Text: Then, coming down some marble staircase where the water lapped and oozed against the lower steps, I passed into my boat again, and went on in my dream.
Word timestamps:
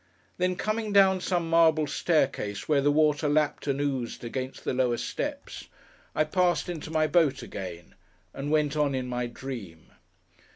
Then, 0.39 0.55
coming 0.55 0.91
down 0.91 1.21
some 1.21 1.47
marble 1.47 1.85
staircase 1.85 2.67
where 2.67 2.81
the 2.81 2.91
water 2.91 3.29
lapped 3.29 3.67
and 3.67 3.79
oozed 3.79 4.23
against 4.23 4.63
the 4.63 4.73
lower 4.73 4.97
steps, 4.97 5.67
I 6.15 6.23
passed 6.23 6.67
into 6.69 6.89
my 6.89 7.05
boat 7.05 7.43
again, 7.43 7.93
and 8.33 8.49
went 8.49 8.75
on 8.75 8.95
in 8.95 9.05
my 9.05 9.27
dream. 9.27 9.91